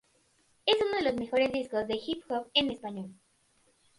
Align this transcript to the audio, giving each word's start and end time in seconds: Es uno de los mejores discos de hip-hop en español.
Es 0.65 0.75
uno 0.81 0.97
de 0.97 1.03
los 1.03 1.13
mejores 1.13 1.51
discos 1.51 1.87
de 1.87 1.93
hip-hop 2.03 2.49
en 2.55 2.71
español. 2.71 3.11